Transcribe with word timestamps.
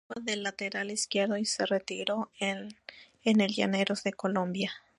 Jugaba 0.07 0.25
de 0.25 0.35
lateral 0.35 0.89
izquierdo 0.89 1.37
y 1.37 1.45
se 1.45 1.63
retiró 1.67 2.31
en 2.39 2.71
el 3.23 3.53
Llaneros 3.53 4.01
de 4.01 4.13
Colombia. 4.13 4.71